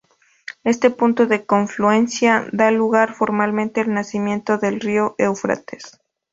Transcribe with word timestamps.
Ese 0.63 0.89
punto 0.99 1.21
de 1.27 1.45
confluencia 1.45 2.43
da 2.59 2.67
lugar 2.71 3.13
formalmente 3.13 3.81
al 3.81 3.93
nacimiento 3.93 4.57
del 4.57 4.79
río 4.79 5.13
Éufrates. 5.19 6.01